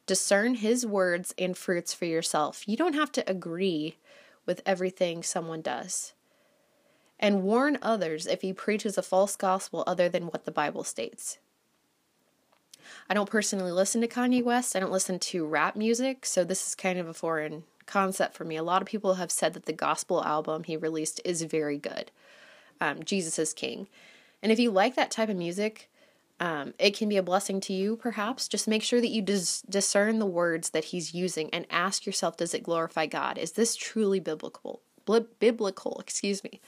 Discern 0.06 0.56
his 0.56 0.86
words 0.86 1.34
and 1.38 1.56
fruits 1.56 1.92
for 1.92 2.06
yourself. 2.06 2.66
You 2.66 2.76
don't 2.76 2.94
have 2.94 3.12
to 3.12 3.30
agree 3.30 3.96
with 4.46 4.62
everything 4.64 5.22
someone 5.22 5.60
does. 5.60 6.14
And 7.18 7.42
warn 7.42 7.78
others 7.82 8.26
if 8.26 8.40
he 8.40 8.52
preaches 8.52 8.96
a 8.96 9.02
false 9.02 9.36
gospel 9.36 9.84
other 9.86 10.08
than 10.08 10.24
what 10.24 10.46
the 10.46 10.50
Bible 10.50 10.84
states. 10.84 11.38
I 13.08 13.14
don't 13.14 13.30
personally 13.30 13.72
listen 13.72 14.00
to 14.00 14.08
Kanye 14.08 14.42
West. 14.42 14.74
I 14.74 14.80
don't 14.80 14.90
listen 14.90 15.18
to 15.18 15.46
rap 15.46 15.76
music, 15.76 16.24
so 16.24 16.44
this 16.44 16.66
is 16.66 16.74
kind 16.74 16.98
of 16.98 17.06
a 17.06 17.14
foreign 17.14 17.64
concept 17.90 18.34
for 18.34 18.44
me. 18.44 18.56
A 18.56 18.62
lot 18.62 18.82
of 18.82 18.88
people 18.88 19.14
have 19.14 19.30
said 19.30 19.54
that 19.54 19.66
the 19.66 19.72
gospel 19.72 20.24
album 20.24 20.64
he 20.64 20.76
released 20.76 21.20
is 21.24 21.42
very 21.42 21.78
good. 21.78 22.10
Um, 22.80 23.02
Jesus 23.04 23.38
is 23.38 23.52
King. 23.52 23.88
And 24.42 24.50
if 24.50 24.58
you 24.58 24.70
like 24.70 24.94
that 24.96 25.10
type 25.10 25.28
of 25.28 25.36
music, 25.36 25.90
um, 26.40 26.72
it 26.78 26.96
can 26.96 27.08
be 27.08 27.18
a 27.18 27.22
blessing 27.22 27.60
to 27.62 27.74
you, 27.74 27.96
perhaps. 27.96 28.48
Just 28.48 28.66
make 28.66 28.82
sure 28.82 29.00
that 29.00 29.08
you 29.08 29.20
dis- 29.20 29.62
discern 29.62 30.18
the 30.18 30.26
words 30.26 30.70
that 30.70 30.86
he's 30.86 31.12
using 31.12 31.50
and 31.50 31.66
ask 31.70 32.06
yourself, 32.06 32.38
does 32.38 32.54
it 32.54 32.62
glorify 32.62 33.06
God? 33.06 33.36
Is 33.36 33.52
this 33.52 33.76
truly 33.76 34.20
biblical? 34.20 34.80
biblical, 35.40 35.98
excuse 36.00 36.44
me. 36.44 36.60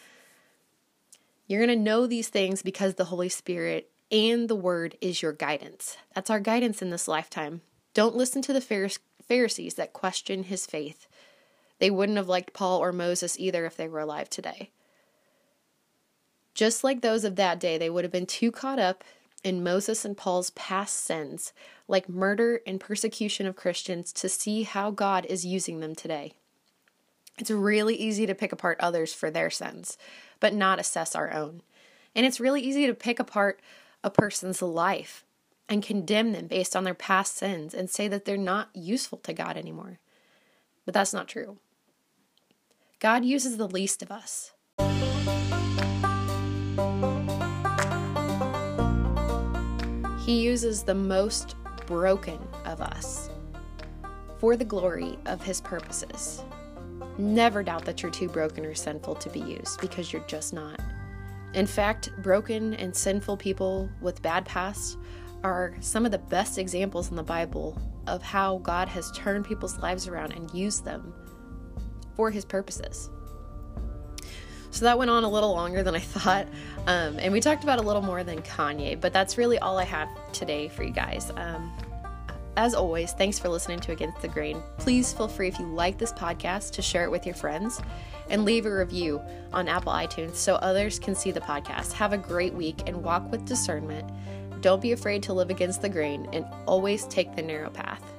You're 1.46 1.64
going 1.64 1.78
to 1.78 1.84
know 1.84 2.06
these 2.06 2.28
things 2.28 2.62
because 2.62 2.94
the 2.94 3.04
Holy 3.04 3.28
Spirit 3.28 3.90
and 4.10 4.48
the 4.48 4.56
Word 4.56 4.96
is 5.00 5.22
your 5.22 5.32
guidance. 5.32 5.96
That's 6.14 6.30
our 6.30 6.40
guidance 6.40 6.82
in 6.82 6.90
this 6.90 7.08
lifetime. 7.08 7.62
Don't 7.94 8.16
listen 8.16 8.42
to 8.42 8.52
the 8.52 8.60
Pharisees 9.22 9.74
that 9.74 9.92
question 9.92 10.44
his 10.44 10.66
faith. 10.66 11.06
They 11.78 11.90
wouldn't 11.90 12.18
have 12.18 12.28
liked 12.28 12.52
Paul 12.52 12.78
or 12.78 12.92
Moses 12.92 13.38
either 13.38 13.66
if 13.66 13.76
they 13.76 13.88
were 13.88 14.00
alive 14.00 14.30
today. 14.30 14.70
Just 16.54 16.84
like 16.84 17.00
those 17.00 17.24
of 17.24 17.36
that 17.36 17.58
day, 17.58 17.78
they 17.78 17.90
would 17.90 18.04
have 18.04 18.12
been 18.12 18.26
too 18.26 18.52
caught 18.52 18.78
up 18.78 19.02
in 19.42 19.64
Moses 19.64 20.04
and 20.04 20.16
Paul's 20.16 20.50
past 20.50 20.96
sins, 20.96 21.52
like 21.88 22.08
murder 22.08 22.60
and 22.66 22.78
persecution 22.78 23.46
of 23.46 23.56
Christians, 23.56 24.12
to 24.12 24.28
see 24.28 24.62
how 24.62 24.90
God 24.90 25.26
is 25.26 25.44
using 25.44 25.80
them 25.80 25.94
today. 25.94 26.34
It's 27.38 27.50
really 27.50 27.96
easy 27.96 28.26
to 28.26 28.34
pick 28.34 28.52
apart 28.52 28.78
others 28.78 29.12
for 29.12 29.30
their 29.30 29.50
sins, 29.50 29.96
but 30.38 30.54
not 30.54 30.78
assess 30.78 31.16
our 31.16 31.32
own. 31.32 31.62
And 32.14 32.26
it's 32.26 32.40
really 32.40 32.60
easy 32.60 32.86
to 32.86 32.94
pick 32.94 33.18
apart 33.18 33.60
a 34.04 34.10
person's 34.10 34.62
life 34.62 35.24
and 35.68 35.82
condemn 35.82 36.32
them 36.32 36.46
based 36.46 36.76
on 36.76 36.84
their 36.84 36.94
past 36.94 37.36
sins 37.36 37.74
and 37.74 37.88
say 37.88 38.08
that 38.08 38.24
they're 38.24 38.36
not 38.36 38.68
useful 38.74 39.18
to 39.18 39.32
God 39.32 39.56
anymore. 39.56 39.98
But 40.84 40.94
that's 40.94 41.12
not 41.12 41.28
true. 41.28 41.58
God 42.98 43.24
uses 43.24 43.56
the 43.56 43.68
least 43.68 44.02
of 44.02 44.10
us. 44.10 44.52
He 50.24 50.40
uses 50.40 50.84
the 50.84 50.94
most 50.94 51.56
broken 51.86 52.38
of 52.64 52.80
us 52.80 53.28
for 54.38 54.56
the 54.56 54.64
glory 54.64 55.18
of 55.26 55.42
His 55.42 55.60
purposes. 55.60 56.44
Never 57.18 57.62
doubt 57.62 57.84
that 57.84 58.02
you're 58.02 58.12
too 58.12 58.28
broken 58.28 58.64
or 58.64 58.74
sinful 58.74 59.16
to 59.16 59.28
be 59.30 59.40
used 59.40 59.80
because 59.80 60.12
you're 60.12 60.24
just 60.26 60.52
not. 60.52 60.80
In 61.54 61.66
fact, 61.66 62.10
broken 62.22 62.74
and 62.74 62.96
sinful 62.96 63.36
people 63.36 63.90
with 64.00 64.22
bad 64.22 64.44
pasts 64.44 64.96
are 65.44 65.74
some 65.80 66.04
of 66.04 66.12
the 66.12 66.18
best 66.18 66.58
examples 66.58 67.10
in 67.10 67.16
the 67.16 67.22
Bible 67.22 67.80
of 68.06 68.22
how 68.22 68.58
God 68.58 68.88
has 68.88 69.10
turned 69.12 69.44
people's 69.44 69.78
lives 69.78 70.08
around 70.08 70.32
and 70.32 70.52
used 70.52 70.84
them 70.84 71.14
for 72.16 72.30
his 72.30 72.44
purposes. 72.44 73.10
So 74.70 74.86
that 74.86 74.98
went 74.98 75.10
on 75.10 75.22
a 75.22 75.28
little 75.28 75.52
longer 75.52 75.82
than 75.82 75.94
I 75.94 75.98
thought. 76.00 76.46
Um, 76.86 77.18
and 77.18 77.32
we 77.32 77.40
talked 77.40 77.62
about 77.62 77.78
a 77.78 77.82
little 77.82 78.02
more 78.02 78.24
than 78.24 78.42
Kanye, 78.42 79.00
but 79.00 79.12
that's 79.12 79.36
really 79.38 79.58
all 79.58 79.78
I 79.78 79.84
have 79.84 80.08
today 80.32 80.68
for 80.68 80.82
you 80.82 80.92
guys. 80.92 81.30
Um, 81.36 81.72
as 82.56 82.74
always, 82.74 83.12
thanks 83.12 83.38
for 83.38 83.48
listening 83.48 83.80
to 83.80 83.92
Against 83.92 84.20
the 84.20 84.28
Grain. 84.28 84.62
Please 84.78 85.12
feel 85.12 85.28
free 85.28 85.48
if 85.48 85.58
you 85.58 85.66
like 85.66 85.98
this 85.98 86.12
podcast 86.12 86.72
to 86.72 86.82
share 86.82 87.04
it 87.04 87.10
with 87.10 87.24
your 87.24 87.34
friends 87.34 87.80
and 88.28 88.44
leave 88.44 88.66
a 88.66 88.74
review 88.74 89.20
on 89.52 89.68
Apple 89.68 89.92
iTunes 89.92 90.34
so 90.34 90.56
others 90.56 90.98
can 90.98 91.14
see 91.14 91.30
the 91.30 91.40
podcast. 91.40 91.92
Have 91.92 92.12
a 92.12 92.18
great 92.18 92.52
week 92.52 92.82
and 92.86 93.02
walk 93.02 93.30
with 93.30 93.44
discernment. 93.46 94.10
Don't 94.62 94.80
be 94.80 94.92
afraid 94.92 95.24
to 95.24 95.32
live 95.32 95.50
against 95.50 95.82
the 95.82 95.88
grain 95.88 96.28
and 96.32 96.46
always 96.66 97.04
take 97.06 97.34
the 97.34 97.42
narrow 97.42 97.68
path. 97.68 98.11